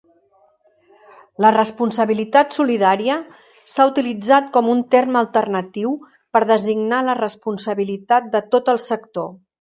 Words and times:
La 1.45 1.51
responsabilitat 1.55 2.57
solidària 2.59 3.17
s'ha 3.73 3.87
utilitzat 3.91 4.49
com 4.57 4.71
un 4.75 4.81
terme 4.95 5.21
alternatiu 5.23 5.93
per 6.37 6.45
designar 6.53 7.03
la 7.11 7.17
responsabilitat 7.23 8.35
de 8.37 8.47
tot 8.57 8.73
el 8.75 8.83
sector. 8.91 9.31